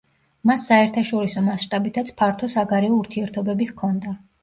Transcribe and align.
მას 0.51 0.63
საერთაშორისო 0.69 1.45
მასშტაბითაც 1.49 2.11
ფართო 2.25 2.53
საგარეო 2.57 2.99
ურთიერთობები 3.05 3.73
ჰქონდა. 3.73 4.21